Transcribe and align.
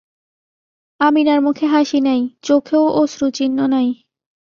আমিনার 0.99 1.39
মুখে 1.41 1.65
হাসি 1.65 1.99
নাই, 2.01 2.21
চোখেও 2.43 2.83
অশ্রুচিহ্ন 3.01 3.57
নাই। 3.73 3.87